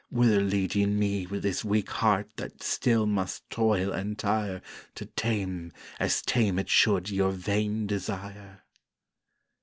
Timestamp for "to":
4.95-5.05